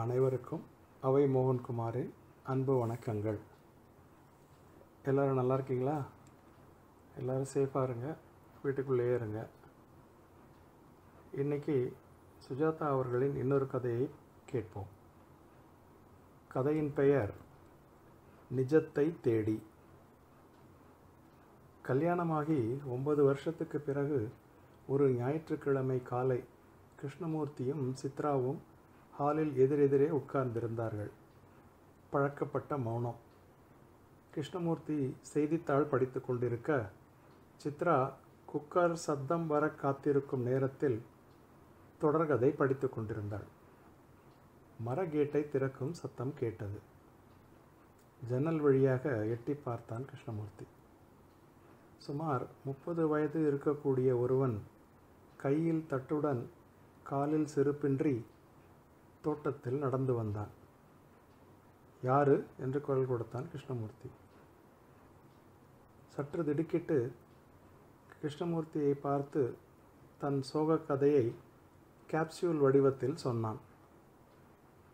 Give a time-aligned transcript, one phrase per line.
[0.00, 0.62] அனைவருக்கும்
[1.00, 2.10] அவை மோகன்குமாரின்
[2.42, 3.38] அன்பு வணக்கங்கள்.
[5.04, 6.04] எல்லோரும் நல்லா இருக்கீங்களா?
[7.18, 8.16] எல்லோரும் சேஃபாக இருங்க
[8.62, 9.48] வீட்டுக்குள்ளேயே இருங்க.
[11.36, 11.92] இன்றைக்கி
[12.48, 14.10] சுஜாதா அவர்களின் இன்னொரு கதையை
[14.46, 14.86] கேட்போம்.
[16.48, 17.34] கதையின் பெயர்
[18.56, 19.62] நிஜத்தை தேடி.
[21.82, 24.32] கல்யாணமாகி ஒன்பது வருஷத்துக்கு பிறகு
[24.86, 26.44] ஒரு ஞாயிற்றுக்கிழமை காலை
[27.02, 28.58] கிருஷ்ணமூர்த்தியும் சித்ராவும்
[29.20, 31.10] ஹாலில் எதிரெதிரே உட்கார்ந்திருந்தார்கள்.
[32.10, 33.16] பழக்கப்பட்ட மௌனம்.
[34.30, 36.90] கிருஷ்ணமூர்த்தி செய்தித்தாள் படித்து கொண்டிருக்க
[37.64, 38.12] சித்ரா
[38.52, 41.02] குக்கர் சத்தம் வர காத்திருக்கும் நேரத்தில்
[42.00, 43.44] தொடர்கதை படித்து கொண்டிருந்தாள்.
[44.86, 46.80] மரகேட்டை திறக்கும் சத்தம் கேட்டது.
[48.28, 50.66] ஜன்னல் வழியாக எட்டி பார்த்தான் கிருஷ்ணமூர்த்தி.
[51.96, 54.62] சுமார் முப்பது வயது இருக்கக்கூடிய ஒருவன்
[55.36, 56.42] கையில் தட்டுடன்
[57.02, 58.24] காலில் செருப்பின்றி
[59.22, 60.48] தோட்டத்தில் நடந்து வந்தான்.
[62.02, 62.46] யாரு?
[62.58, 64.10] என்று குரல் கொடுத்தான் கிருஷ்ணமூர்த்தி.
[66.08, 67.12] சற்று திடுக்கிட்டு
[68.22, 69.56] கிருஷ்ணமூர்த்தியை பார்த்து
[70.18, 71.34] தன் சோக கதையை
[72.10, 73.58] கேப்சியூல் வடிவத்தில் சொன்னான்.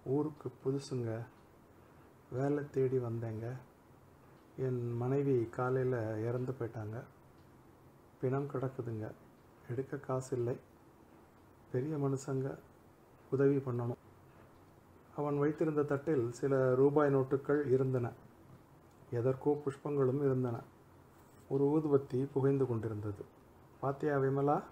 [0.04, 1.24] ஊருக்கு புதுசுங்க
[2.32, 3.52] வேலை தேடி வந்தேங்க.
[4.56, 7.02] என் மனைவி காலையில் இறந்து போயிட்டாங்க.
[8.20, 9.10] பிணம் கிடக்குதுங்க.
[9.70, 10.56] எடுக்க காசு இல்லை
[11.72, 12.58] பெரிய மனுஷங்க
[13.30, 14.04] உதவி பண்ணணும்.
[15.16, 18.10] அவன் வைத்திருந்த தட்டில் சில ரூபாய் நோட்டுகள் இருந்தன.
[19.10, 20.60] எதற்கோ புஷ்பங்களும் இருந்தன.
[21.48, 23.24] ஒரு ஊதுபத்தி புகைந்து கொண்டிருந்தது.
[23.80, 24.62] பாத்தியா விமலா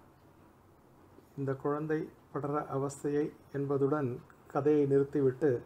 [1.36, 5.62] இந்த குழந்தை படுற அவஸ்தையை என்பதுடன் கதையை நிறுத்திவிட்டு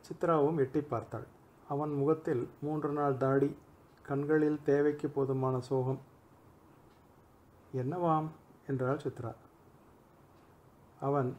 [0.00, 1.26] சித்ராவும் எட்டி பார்த்தாள்.
[1.68, 3.56] அவன் முகத்தில் மூன்று நாள் தாடி
[4.02, 5.98] கண்களில் தேவைக்கு போதுமான சோகம்.
[7.76, 8.26] என்னவாம்?
[8.66, 9.34] என்றாள் சித்ரா.
[11.00, 11.36] அவன்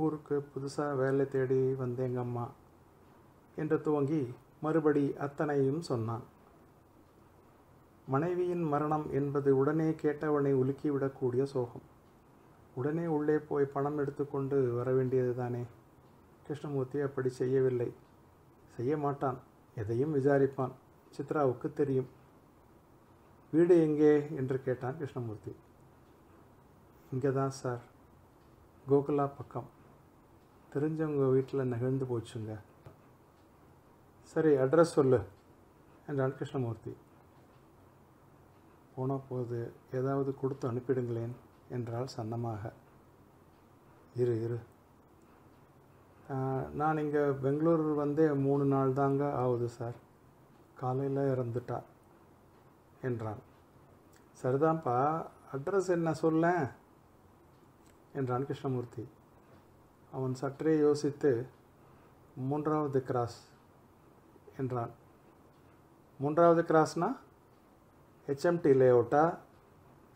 [0.00, 2.50] ஊருக்கு புதுசாக வேலை தேடி வந்தேங்க அம்மா
[3.56, 6.22] என்று துவங்கி மறுபடி அத்தனையும் சொன்னான்.
[8.06, 11.86] மனைவியின் மரணம் என்பது உடனே கேட்டவனை உலுக்கிவிடக்கூடிய சோகம்.
[12.74, 15.62] உடனே உள்ளே போய் பணம் எடுத்துக்கொண்டு வர வேண்டியது தானே?
[16.42, 17.92] கிருஷ்ணமூர்த்தி அப்படி செய்யவில்லை.
[18.76, 19.38] செய்ய மாட்டான்.
[19.74, 20.72] எதையும் விசாரிப்பான்.
[21.16, 22.08] சித்ராவுக்கு தெரியும்.
[23.50, 24.26] வீடு எங்கே?
[24.36, 25.54] என்று கேட்டான் கிருஷ்ணமூர்த்தி.
[27.12, 27.80] இங்கே தான் சார்.
[28.88, 29.78] கோகுலா பக்கம்.
[30.72, 32.52] தெரிஞ்சவங்க வீட்டில் நெகிழ்ந்து போச்சுங்க.
[34.32, 35.20] சரி அட்ரஸ் சொல்லு.
[36.08, 36.92] என்றான் கிருஷ்ணமூர்த்தி
[38.94, 39.58] போனால் போது
[39.98, 41.34] ஏதாவது கொடுத்து அனுப்பிடுங்களேன்
[41.76, 42.62] என்றால் சன்னமாக.
[44.20, 44.58] இரு இரு.
[46.80, 49.96] நான் இங்கே பெங்களூர் வந்தே மூணு நாள் தாங்க ஆகுது சார்.
[50.80, 51.78] காலையில் இறந்துட்டா
[53.08, 53.40] என்றான்.
[54.40, 54.98] சரிதான்ப்பா
[55.54, 56.52] அட்ரஸ் என்ன சொல்ல
[58.18, 59.04] என்றான் கிருஷ்ணமூர்த்தி
[60.12, 61.46] அவன் சற்றே யோசித்து
[62.36, 63.38] மூன்றாவது கிராஸ்
[64.58, 64.90] என்றான்.
[66.18, 67.08] மூன்றாவது கிராஸ்னா
[68.26, 69.24] ஹெச்எம்டி லேஅவுட்டா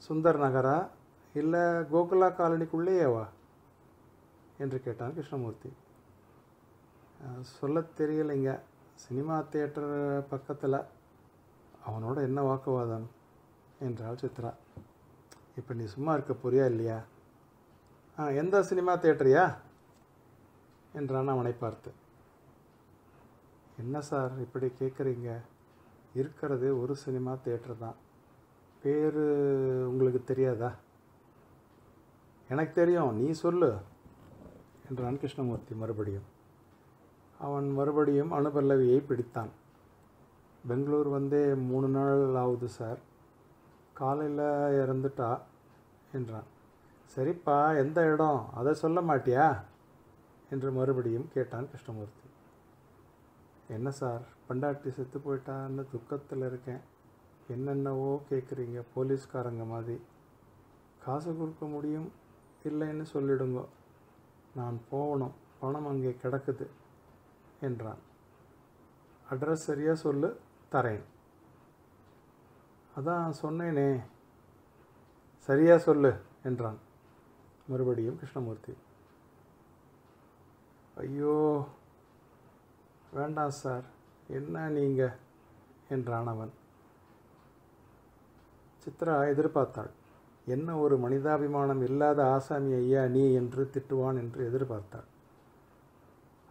[0.09, 0.89] சுந்தர் நகரா?
[1.35, 3.25] இல்லை கோகுலா காலனிக்குள்ளேயேவா
[4.59, 5.73] என்று கேட்டான் கிருஷ்ணமூர்த்தி.
[7.41, 8.61] சொல்ல தெரியலைங்க.
[8.95, 10.79] சினிமா தியேட்டர் பக்கத்தில்.
[11.87, 13.07] அவனோட என்ன வாக்குவாதம்?
[13.81, 14.53] என்றாள் சித்ரா.
[15.57, 16.99] இப்போ நீ சும்மா இருக்க புரியா இல்லையா?
[18.19, 19.45] ஆ எந்த சினிமா தேட்டரியா
[20.95, 21.93] என்றான் அவனை பார்த்து.
[23.79, 25.41] என்ன சார் இப்படி கேட்குறீங்க
[26.15, 27.95] இருக்கிறது ஒரு சினிமா தேட்டர் தான்.
[28.83, 29.17] பேர்
[29.87, 30.75] உங்களுக்கு தெரியாதா?
[32.49, 33.17] எனக்கு தெரியும்.
[33.17, 33.77] நீ சொல்லு
[34.89, 36.33] என்றான் கிருஷ்ணமூர்த்தி மறுபடியும்.
[37.39, 39.49] அவன் மறுபடியும் அனுபல்லவியை பிடித்தான்.
[40.67, 42.99] பெங்களூர் வந்தே மூணு நாள் ஆகுது சார்.
[43.93, 44.39] காலையில்
[44.85, 45.41] இறந்துட்டா?
[46.13, 46.45] என்றான்.
[47.17, 47.77] சரிப்பா.
[47.79, 48.47] எந்த இடம்?
[48.55, 49.63] அதை சொல்ல மாட்டியா?
[50.51, 52.29] என்று மறுபடியும் கேட்டான் கிருஷ்ணமூர்த்தி.
[53.69, 54.23] என்ன சார்?
[54.49, 56.81] பண்டாட்டி செத்து போயிட்டான்னு துக்கத்தில் இருக்கேன்.
[57.49, 60.01] என்னென்னவோ கேட்குறீங்க போலீஸ்காரங்க மாதிரி.
[61.05, 62.13] காசு கொடுக்க முடியும்
[62.65, 63.67] இல்லைன்னு சொல்லிடுங்க.
[64.55, 66.67] நான் போகணும் பணம் அங்கே கிடக்குது
[67.61, 67.99] என்றான்.
[69.31, 70.37] அட்ரஸ் சரியாக சொல்லு
[70.73, 71.05] தரேன்.
[72.97, 74.03] அதான் சொன்னேனே.
[75.37, 76.79] சரியாக சொல்லு என்றான்
[77.67, 78.75] மறுபடியும் கிருஷ்ணமூர்த்தி.
[80.97, 81.37] ஐயோ
[83.17, 83.87] வேண்டாம் சார்.
[84.29, 85.17] என்ன நீங்கள்
[85.95, 86.53] என்றான் அவன்
[88.83, 89.93] சித்ரா எதிர்பார்த்தாள்.
[90.47, 95.09] என்ன ஒரு மனிதாபிமானம் இல்லாத ஆசாமி ஐயா நீ என்று திட்டுவான் என்று எதிர்பார்த்தாள்.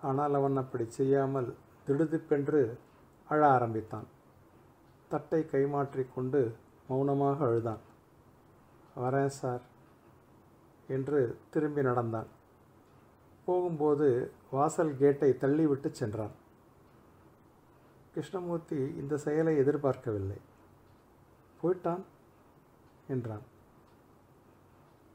[0.09, 1.49] ஆனால் அவன் அப்படி செய்யாமல்
[1.87, 2.61] திடுதிப்பென்று
[3.27, 4.07] அழ ஆரம்பித்தான்.
[5.11, 6.41] தட்டை கைமாற்றி கொண்டு
[6.89, 7.83] மௌனமாக அழுதான்.
[9.03, 9.63] வரேன் சார்
[10.89, 11.19] என்று
[11.53, 12.29] திரும்பி நடந்தான்.
[13.45, 16.41] போகும்போது வாசல் கேட்டை தள்ளிவிட்டு சென்றான்
[18.13, 20.37] கிருஷ்ணமூர்த்தி இந்த செயலை எதிர்பார்க்கவில்லை.
[21.61, 22.01] போயிட்டான்
[23.07, 23.41] என்றான்.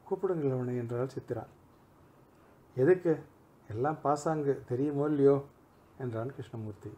[0.09, 1.45] கூப்பிடுங்கள் அவனை என்றாள் சித்ரா
[2.75, 3.19] எதுக்கு?
[3.69, 5.45] எல்லாம் பாசாங்கு தெரியுமோ இல்லையோ?
[5.97, 6.91] என்றான் கிருஷ்ணமூர்த்தி.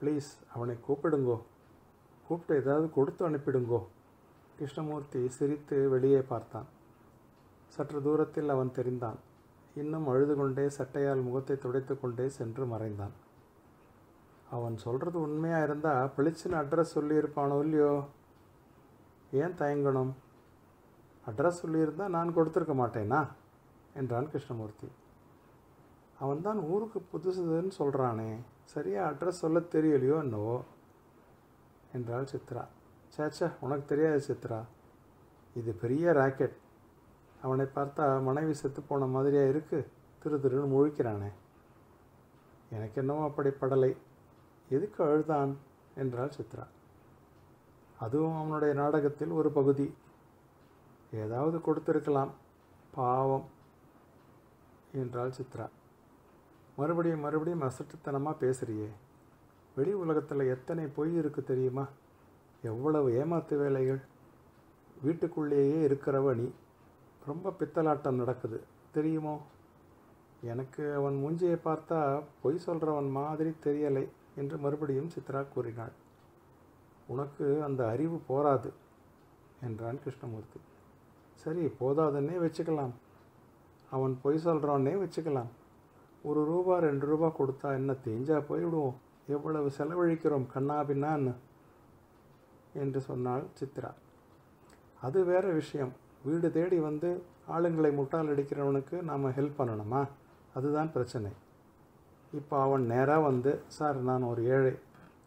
[0.00, 1.42] ப்ளீஸ் அவனை கூப்பிடுங்கோ.
[2.26, 3.86] கூப்பிட்டு ஏதாவது கொடுத்து அனுப்பிடுங்கோ.
[4.56, 6.66] கிருஷ்ணமூர்த்தி சிரித்து வெளியே பார்த்தான்.
[7.68, 9.16] சற்று தூரத்தில் அவன் தெரிந்தான்.
[9.74, 13.12] இன்னும் அழுது கொண்டே சட்டையால் முகத்தை துடைத்து கொண்டே சென்று மறைந்தான்.
[14.50, 18.04] அவன் சொல்கிறது உண்மையாக இருந்தால் பிளிச்சின்னு அட்ரஸ் சொல்லியிருப்பானோ இல்லையோ?
[19.32, 20.12] ஏன் தயங்கணும்?
[21.26, 23.28] அட்ரஸ் சொல்லியிருந்தால் நான் கொடுத்துருக்க மாட்டேனா?
[23.94, 24.88] என்றான் கிருஷ்ணமூர்த்தி.
[26.18, 30.62] அவன்தான் ஊருக்கு புதுசுன்னு சொல்கிறானே சரியாக அட்ரஸ் சொல்ல தெரியலையோ என்னவோ?
[31.92, 32.64] என்றாள் சித்ரா.
[33.16, 34.62] சேச்சா உனக்கு தெரியாது சித்ரா.
[35.54, 36.56] இது பெரிய ராக்கெட்.
[37.42, 39.88] அவனை பார்த்தா மனைவி செத்து போன மாதிரியாக இருக்கு?
[40.22, 41.32] திரு திருன்னு முழிக்கிறானே.
[42.70, 43.96] எனக்கு என்னவோ அப்படி படலை.
[44.68, 45.56] எதுக்கு அழுதான்?
[45.96, 46.66] என்றாள் சித்ரா.
[48.00, 49.94] அதுவும் அவனுடைய நாடகத்தில் ஒரு பகுதி.
[51.12, 52.30] ஏதாவது கொடுத்திருக்கலாம்.
[52.94, 53.44] பாவம்
[54.92, 55.68] என்றாள் சித்ரா.
[56.76, 58.88] மறுபடியும் மறுபடியும் அசட்டுத்தனமாக பேசுறியே.
[59.76, 61.86] வெளி உலகத்தில் எத்தனை பொய் இருக்கு தெரியுமா?
[62.62, 64.00] எவ்வளவு ஏமாத்து வேலைகள்.
[65.02, 66.50] வீட்டுக்குள்ளேயே இருக்கிறவ நீ.
[67.26, 68.62] ரொம்ப பித்தலாட்டம் நடக்குது.
[68.92, 69.40] தெரியுமோ?
[70.42, 75.90] எனக்கு அவன் மூஞ்சியை பார்த்தா பொய் சொல்கிறவன் மாதிரி தெரியலை என்று மறுபடியும் சித்ரா கூறினாள்.
[77.06, 78.72] உனக்கு அந்த அறிவு போராது
[79.62, 80.60] என்றான் கிருஷ்ணமூர்த்தி.
[81.34, 82.90] சரி போதாதுன்னே வச்சுக்கலாம்.
[83.90, 85.48] அவன் பொய் சொல்கிறான்னே வச்சுக்கலாம்.
[86.22, 88.94] ஒரு ரூபா ரெண்டு ரூபா கொடுத்தா என்ன தேஞ்சா போய்விடுவோம்?
[89.26, 91.34] எவ்வளவு செலவழிக்கிறோம் கண்ணா பின்னான்னு?
[92.74, 93.92] என்று சொன்னாள் சித்ரா.
[95.00, 95.92] அது வேற விஷயம்.
[96.24, 97.10] வீடு தேடி வந்து
[97.54, 100.00] ஆளுங்களை முட்டால் அடிக்கிறவனுக்கு நாம் ஹெல்ப் பண்ணணுமா?
[100.54, 101.30] அதுதான் பிரச்சனை.
[102.32, 104.74] இப்போ அவன் நேராக வந்து சார் நான் ஒரு ஏழை.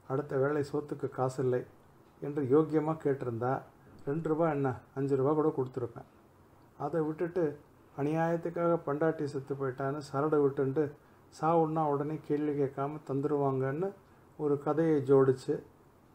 [0.08, 1.62] அடுத்த வேலை சோத்துக்கு காசு இல்லை
[2.22, 3.54] என்று யோக்கியமாக கேட்டிருந்தா
[4.06, 4.70] ரெண்டு ரூபா என்ன?
[4.96, 6.10] அஞ்சு ரூபா கூட கொடுத்துருப்பேன்.
[6.78, 7.44] அதை விட்டுட்டு
[7.98, 10.84] அநியாயத்துக்காக பண்டாட்டி செத்து போயிட்டான்னு சரடை விட்டுண்டு
[11.42, 13.90] சாவுன்னா உடனே கேள்வி கேட்காம தந்துடுவாங்கன்னு
[14.38, 15.56] ஒரு கதையை ஜோடிச்சு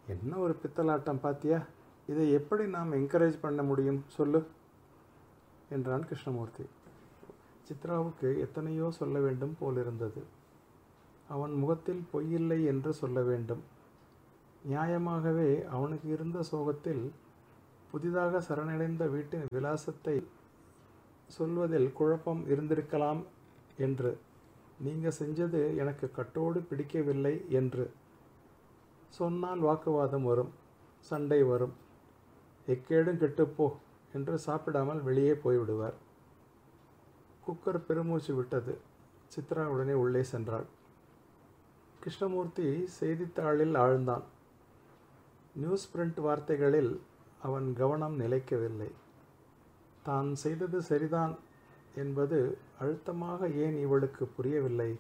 [0.07, 1.59] என்ன ஒரு பித்தலாட்டம் பார்த்தியா
[2.07, 4.05] இதை எப்படி நாம் என்கரேஜ் பண்ண முடியும்?
[4.07, 4.41] சொல்லு.
[5.69, 6.65] என்றான் கிருஷ்ணமூர்த்தி.
[7.69, 10.21] சித்ராவுக்கு எத்தனையோ சொல்ல வேண்டும் போலிருந்தது.
[11.29, 13.63] அவன் முகத்தில் பொய்யில்லை என்று சொல்ல வேண்டும்.
[14.69, 17.03] நியாயமாகவே அவனுக்கு இருந்த சோகத்தில்
[17.91, 20.17] புதிதாக சரணடைந்த வீட்டின் விலாசத்தை
[21.29, 23.21] சொல்வதில் குழப்பம் இருந்திருக்கலாம்
[23.77, 24.13] என்று.
[24.81, 27.85] நீங்கள் செஞ்சது எனக்கு கட்டோடு பிடிக்கவில்லை என்று.
[29.09, 30.51] சொன்னால் வாக்குவாதம் வரும்
[30.99, 31.75] சண்டை வரும்.
[32.67, 33.67] எக்கேடும் கெட்டுப்போ
[34.13, 35.95] என்று சாப்பிடாமல் வெளியே போய்விடுவார்.
[37.47, 38.79] குக்கர் பெருமூச்சு விட்டது.
[39.35, 40.67] சித்ரா உடனே உள்ளே சென்றாள்.
[42.01, 44.23] கிருஷ்ணமூர்த்தி செய்தித்தாளில் ஆழ்ந்தான்.
[45.55, 47.01] நியூஸ் பிரிண்ட் வார்த்தைகளில்
[47.43, 48.91] அவன் கவனம் நிலைக்கவில்லை.
[50.03, 51.39] தான் செய்தது சரிதான்
[51.95, 54.99] என்பது அழுத்தமாக ஏன் இவளுக்கு புரியவில்லை?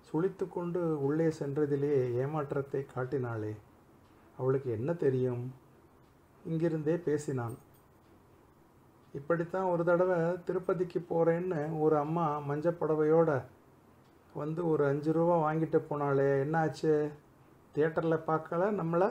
[0.00, 3.56] சுழித்து கொண்டு உள்ளே சென்றதிலே ஏமாற்றத்தை காட்டினாளே.
[4.38, 5.54] அவளுக்கு என்ன தெரியும்?
[6.48, 7.56] இங்கிருந்தே பேசினான்.
[9.16, 13.42] இப்படித்தான் ஒரு தடவை திருப்பதிக்கு போகிறேன்னு ஒரு அம்மா மஞ்சப்படவையோட
[14.34, 17.10] வந்து ஒரு அஞ்சு ரூபா வாங்கிட்டு போனாலே என்னாச்சு?
[17.74, 19.08] தியேட்டரில் பார்க்கல நம்மளை?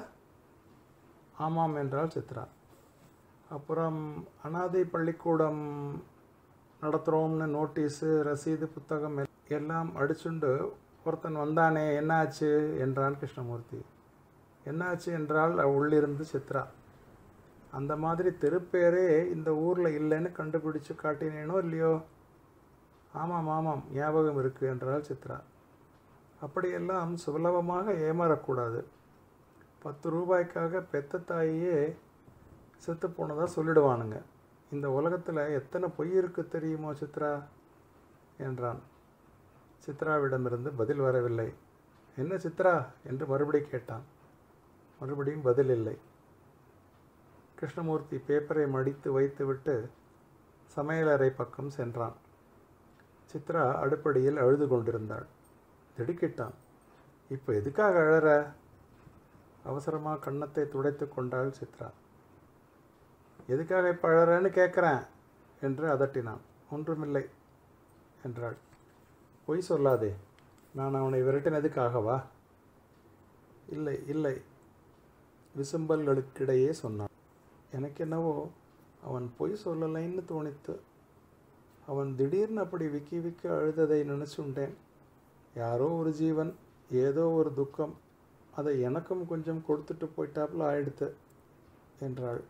[1.37, 2.47] ஆமாம் என்றால் சித்ரா.
[3.49, 5.61] அப்புறம் அனாதை பள்ளிக்கூடம்
[6.81, 10.69] நடத்துகிறோம்னு நோட்டீஸு ரசீது புத்தகம் எல்லாம் அடிச்சுண்டு
[11.05, 12.77] ஒருத்தன் வந்தானே என்னாச்சு?
[12.79, 13.81] என்றான் கிருஷ்ணமூர்த்தி.
[14.65, 16.65] என்னாச்சு என்றால் உள்ளிருந்து சித்ரா.
[17.71, 22.01] அந்த மாதிரி தெருப்பேரே இந்த ஊரில் இல்லைன்னு கண்டுபிடிச்சு காட்டினேனோ இல்லையோ?
[23.13, 25.41] ஆமாம் ஆமாம் ஞாபகம் இருக்குது என்றாள் சித்ரா.
[26.41, 28.83] அப்படியெல்லாம் சுலபமாக ஏமாறக்கூடாது.
[29.79, 31.95] பத்து ரூபாய்க்காக பெத்த தாயே
[32.77, 34.21] செத்து போனதாக சொல்லிடுவானுங்க.
[34.71, 37.43] இந்த உலகத்தில் எத்தனை பொய் இருக்கு தெரியுமோ சித்ரா?
[38.37, 38.79] என்றான்.
[39.85, 41.53] சித்ராவிடமிருந்து பதில் வரவில்லை.
[42.17, 42.85] என்ன சித்ரா?
[43.03, 44.03] என்று மறுபடி கேட்டான்.
[44.99, 45.97] மறுபடியும் பதில் இல்லை.
[47.55, 49.89] கிருஷ்ணமூர்த்தி பேப்பரை மடித்து வைத்துவிட்டு
[50.75, 52.15] சமையலறை பக்கம் சென்றான்.
[53.33, 55.25] சித்ரா அடுப்படியில் அழுது கொண்டிருந்தாள்.
[55.97, 56.55] திடுக்கிட்டான்.
[57.29, 58.53] இப்போ எதுக்காக அழற?
[59.63, 61.89] அவசரமாக கன்னத்தை துடைத்து கொண்டாள் சித்ரா.
[63.47, 65.07] எதுக்காக இப்போ அழறேன்னு கேட்குறேன்
[65.61, 66.43] என்று அதட்டினான்.
[66.71, 67.25] ஒன்றுமில்லை
[68.23, 68.57] என்றாள்.
[69.45, 70.13] பொய் சொல்லாதே.
[70.73, 72.23] நான் அவனை விரட்டினதுக்காகவா?
[73.67, 74.41] இல்லை இல்லை
[75.57, 77.13] விசும்பல்களுக்கிடையே சொன்னான்.
[77.71, 78.49] எனக்கு என்னவோ
[79.01, 80.79] அவன் பொய் சொல்லலைன்னு தோணித்து
[81.87, 84.73] அவன் திடீர்னு அப்படி விக்கி விக்கி அழுததை நினச்சுண்டேன்.
[85.55, 86.55] யாரோ ஒரு ஜீவன்
[86.91, 87.93] ஏதோ ஒரு துக்கம்
[88.51, 91.11] அதை எனக்கும் கொஞ்சம் கொடுத்துட்டு போயிட்டாப்புல ஆயிடுத்து
[91.99, 92.43] என்றாள்.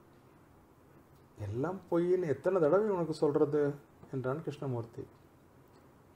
[1.39, 3.73] எல்லாம் பொய்ன்னு எத்தனை தடவை உனக்கு சொல்கிறது
[4.11, 5.05] என்றான் கிருஷ்ணமூர்த்தி.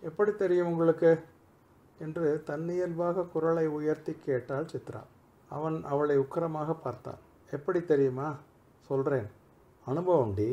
[0.01, 1.19] எப்படி தெரியும் உங்களுக்கு?
[1.99, 5.01] என்று தன்னியல்பாக குரலை உயர்த்தி கேட்டாள் சித்ரா.
[5.49, 7.17] அவன் அவளை உக்கரமாக பார்த்தான்.
[7.51, 8.35] எப்படி தெரியுமா?
[8.89, 9.27] சொல்கிறேன்
[9.85, 10.49] அனுபவம்டி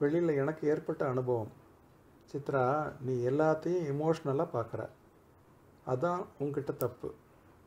[0.00, 1.50] வெளியில் எனக்கு ஏற்பட்ட அனுபவம்.
[2.30, 2.62] சித்ரா
[3.06, 4.82] நீ எல்லாத்தையும் இமோஷ்னலாக பார்க்குற
[5.92, 7.08] அதான் உங்ககிட்ட தப்பு.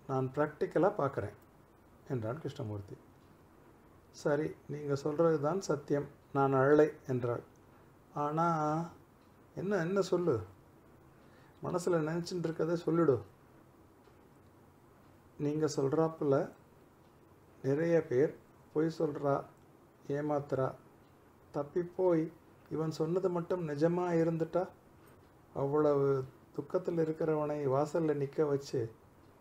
[0.09, 1.35] நான் ப்ராக்டிக்கலாக பார்க்குறேன்
[2.13, 2.95] என்றான் கிருஷ்ணமூர்த்தி.
[4.21, 6.07] சரி நீங்கள் சொல்கிறது தான் சத்தியம்.
[6.37, 7.43] நான் அழலை என்றாள்.
[8.23, 8.83] ஆனால்
[9.55, 10.35] என்ன என்ன சொல்லு?
[11.65, 13.17] மனசில் நினச்சிட்டு இருக்கதை சொல்லிடு.
[15.45, 16.35] நீங்கள் சொல்கிறாப்புல
[17.63, 18.33] நிறைய பேர்
[18.75, 19.33] பொய் சொல்கிறா
[20.07, 20.67] ஏமாத்துறா.
[21.51, 22.23] தப்பி போய்
[22.69, 24.63] இவன் சொன்னது மட்டும் நிஜமாக இருந்துட்டா?
[25.53, 26.07] அவ்வளவு
[26.55, 28.81] துக்கத்தில் இருக்கிறவனை வாசலில் நிற்க வச்சு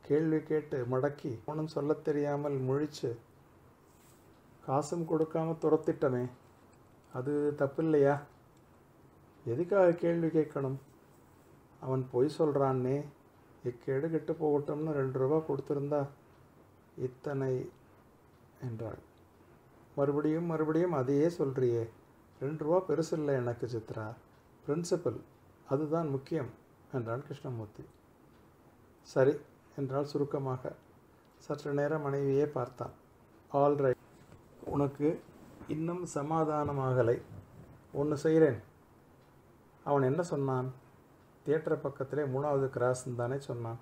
[0.02, 3.10] கேள்வி கேட்டு மடக்கி ஒன்றும் சொல்லத் தெரியாமல் முழிச்சு
[4.66, 6.24] காசும் கொடுக்காம துரத்திட்டமே.
[7.12, 8.14] அது தப்பில்லையா?
[9.44, 10.78] எதுக்காக கேள்வி கேட்கணும்?
[11.80, 13.04] அவன் பொய் சொல்கிறான்னே
[13.64, 16.08] இக்கேடு கெட்டு போகட்டும்னு ரெண்டு ரூபா கொடுத்துருந்தா
[16.98, 17.70] இத்தனை
[18.62, 19.00] என்றாள்.
[19.96, 21.84] மறுபடியும் மறுபடியும் அதையே சொல்கிறியே
[22.40, 24.06] ரெண்டு ரூபா பெருசில்லை எனக்கு சித்ரா.
[24.66, 25.18] பிரின்சிபல்
[25.68, 26.50] அதுதான் முக்கியம்
[26.92, 27.84] என்றான் கிருஷ்ணமூர்த்தி.
[29.02, 29.34] சரி
[29.76, 30.72] என்றால் சுருக்கமாக.
[31.38, 32.94] சற்று நேரம் மனைவியே பார்த்தான்.
[33.50, 34.02] ஆல் ரைட்
[34.64, 35.08] உனக்கு
[35.68, 37.16] இன்னும் சமாதானமாகலை.
[37.92, 38.60] ஒன்று செய்கிறேன்.
[39.84, 40.68] அவன் என்ன சொன்னான்?
[41.42, 43.80] தியேட்டர் பக்கத்திலே மூணாவது கிராஸ்ன்னு தானே சொன்னான்.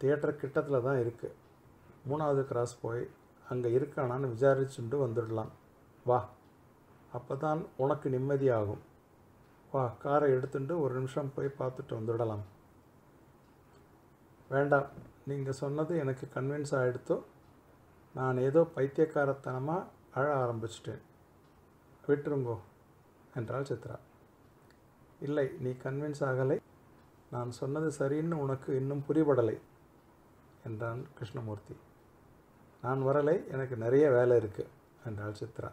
[0.00, 1.36] தியேட்டர் கிட்டத்தில் தான் இருக்குது
[2.08, 3.02] மூணாவது கிராஸ் போய்
[3.48, 5.52] அங்கே இருக்கானான்னு விசாரிச்சுட்டு வந்துடலாம்.
[6.06, 6.18] வா.
[7.12, 8.82] அப்போ தான் உனக்கு நிம்மதியாகும்.
[9.72, 12.44] வா காரை எடுத்துட்டு ஒரு நிமிஷம் போய் பார்த்துட்டு வந்துடலாம்.
[14.50, 14.88] வேண்டாம்.
[15.30, 17.16] நீங்கள் சொன்னது எனக்கு கன்வின்ஸ் ஆகிடுத்தோ
[18.14, 19.88] நான் ஏதோ பைத்தியக்காரத்தனமாக
[20.18, 21.02] அழ ஆரம்பிச்சிட்டேன்.
[22.08, 22.56] விட்டுருங்கோ
[23.34, 23.96] என்றாள் சித்ரா.
[25.26, 26.56] இல்லை நீ கன்வின்ஸ் ஆகலை.
[27.30, 29.56] நான் சொன்னது சரின்னு உனக்கு இன்னும் புரிபடலை
[30.64, 31.76] என்றான் கிருஷ்ணமூர்த்தி.
[32.82, 34.74] நான் வரலை எனக்கு நிறைய வேலை இருக்குது
[35.06, 35.70] என்றாள் சித்ரா.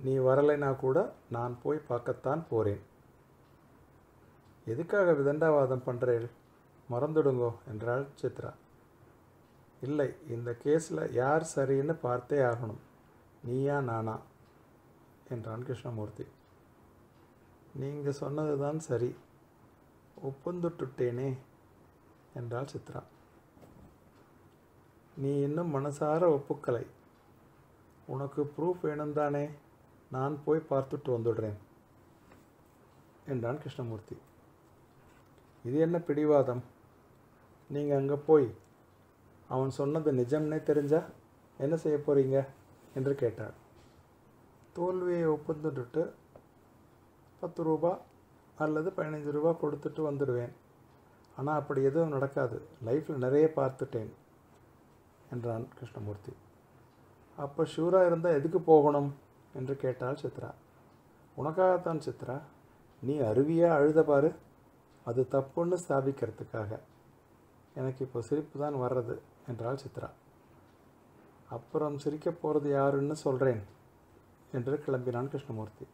[0.00, 2.82] நீ வரலைனா கூட நான் போய் பார்க்கத்தான் போகிறேன்
[4.66, 6.26] எதுக்காக விதண்டாவாதம் பண்ணுறேள்
[6.90, 8.52] மறந்துடுங்கோ என்றாள் சித்ரா.
[9.80, 12.82] இல்லை இந்த கேஸில் யார் சரின்னு பார்த்தே ஆகணும்.
[13.44, 14.18] நீயா நானா?
[15.28, 16.26] என்றான் கிருஷ்ணமூர்த்தி.
[17.74, 19.14] நீங்கள் சொன்னது தான் சரி.
[20.28, 21.36] ஒப்புந்துட்டுட்டேனே
[22.34, 23.02] என்றாள் சித்ரா.
[25.16, 26.86] நீ இன்னும் மனசார ஒப்புக்கலை.
[28.06, 29.48] உனக்கு ப்ரூஃப் வேணும் தானே
[30.10, 31.58] நான் போய் பார்த்துட்டு வந்துடுறேன்.
[33.26, 34.16] என்றான் கிருஷ்ணமூர்த்தி.
[35.64, 36.62] இது என்ன பிடிவாதம்?
[37.70, 38.48] நீங்கள் அங்கே போய்
[39.48, 41.00] அவன் சொன்னது நிஜம்னே தெரிஞ்சா
[41.58, 42.46] என்ன செய்ய போகிறீங்க
[42.94, 43.54] என்று கேட்டாள்.
[44.72, 46.10] தோல்வியை ஒப்புந்துட்டு
[47.40, 47.98] பத்து ரூபா
[48.56, 50.52] அல்லது பதினஞ்சு ரூபா கொடுத்துட்டு வந்துடுவேன்.
[51.36, 52.62] ஆனால் அப்படி எதுவும் நடக்காது.
[52.84, 54.12] லைஃப்பில் நிறைய பார்த்துட்டேன்.
[55.30, 56.32] என்றான் கிருஷ்ணமூர்த்தி.
[57.36, 59.14] அப்போ ஷூராக இருந்தால் எதுக்கு போகணும்?
[59.54, 60.50] என்று கேட்டாள் சித்ரா.
[61.36, 62.40] உனக்காகத்தான் சித்ரா.
[63.00, 64.34] நீ அருவியாக அழுத பாரு.
[65.04, 66.78] அது தப்புன்னு ஸ்தாபிக்கிறதுக்காக
[67.74, 70.08] எனக்கு இப்போ சிரிப்பு தான் வர்றது என்றாள் சித்ரா.
[71.48, 73.62] அப்புறம் சிரிக்க போகிறது யாருன்னு சொல்கிறேன்
[74.52, 75.86] என்று கிளம்பினான் கிருஷ்ணமூர்த்தி.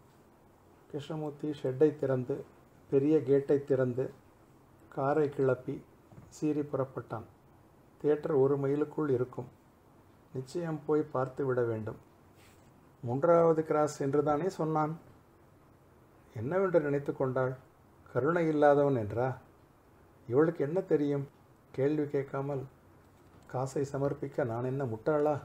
[0.91, 2.45] கிருஷ்ணமூர்த்தி ஷெட்டை திறந்து
[2.91, 4.11] பெரிய கேட்டை திறந்து
[4.89, 5.83] காரை கிளப்பி
[6.29, 7.25] சீறி புறப்பட்டான்.
[8.01, 9.49] தியேட்டர் ஒரு மைலுக்குள் இருக்கும்.
[10.33, 11.99] நிச்சயம் போய் பார்த்து விட வேண்டும்.
[13.03, 14.99] மூன்றாவது கிராஸ் என்று தானே சொன்னான்.
[16.35, 17.55] என்னவென்று நினைத்து கொண்டாள்?
[18.13, 19.39] கருணை இல்லாதவன் என்றா?
[20.29, 21.27] இவளுக்கு என்ன தெரியும்?
[21.73, 22.63] கேள்வி கேட்காமல்
[23.47, 25.41] காசை சமர்ப்பிக்க நான் என்ன முட்டாளா?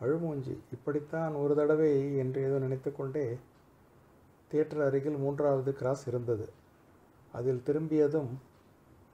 [0.00, 3.38] அழுமூஞ்சி இப்படித்தான் ஒரு தடவை என்று ஏதோ நினைத்து கொண்டே
[4.48, 6.52] தியேட்டர் அருகில் மூன்றாவது கிராஸ் இருந்தது.
[7.32, 8.30] அதில் திரும்பியதும்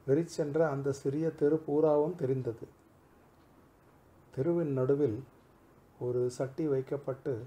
[0.06, 2.66] வெறிச்சென்ற அந்த சிறிய தெரு பூராவும் தெரிந்தது.
[4.34, 5.25] தெருவின் நடுவில்
[6.00, 7.46] ஒரு சட்டி வைக்கப்பட்டு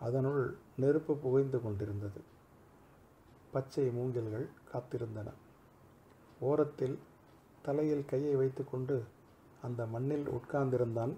[0.00, 2.20] அதனுள் நெருப்பு புகைந்து கொண்டிருந்தது.
[3.52, 5.32] பச்சை மூங்கில்கள் காத்திருந்தன.
[6.40, 6.98] ஓரத்தில்
[7.62, 9.04] தலையில் கையை வைத்துக்கொண்டு
[9.62, 11.12] அந்த மண்ணில் உட்கார்ந்திருந்தான்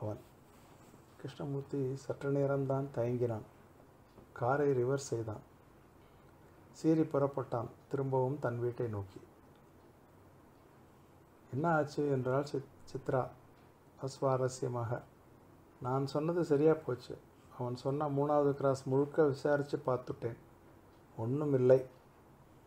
[0.00, 0.18] அவன்.
[1.16, 3.42] கிருஷ்ணமூர்த்தி சற்று நேரம்தான் தயங்கினான்.
[4.32, 5.40] காரை ரிவர்ஸ் செய்தான்.
[6.70, 7.68] சீறி புறப்பட்டான்.
[7.88, 9.20] திரும்பவும் தன் வீட்டை நோக்கி.
[11.54, 13.28] என்ன ஆச்சு என்றால் சித் சித்ரா
[14.02, 15.02] அஸ்வாரஸ்யமாக
[15.82, 17.18] நான் சொன்னது சரியாக போச்சு.
[17.58, 20.36] அவன் சொன்ன மூணாவது கிராஸ் முழுக்க விசாரித்து பார்த்துட்டேன்.
[21.16, 21.86] ஒன்றும் இல்லை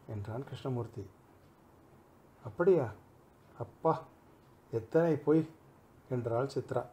[0.08, 1.10] என்றான் கிருஷ்ணமூர்த்தி.
[2.44, 2.92] அப்படியா?
[3.60, 4.04] அப்பா
[4.72, 5.50] எத்தனை பொய்?
[6.10, 6.86] என்றாள் சித்ரா.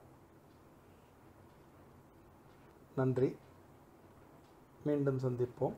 [2.96, 3.36] நன்றி.
[4.84, 5.74] மீண்டும் சந்திப்போம்.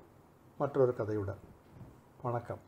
[0.59, 1.43] மற்றொரு கதையுடன்.
[2.23, 2.66] வணக்கம்.